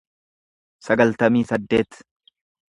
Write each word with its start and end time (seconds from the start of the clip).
sagaltamii 0.87 1.45
saddeet 1.51 2.01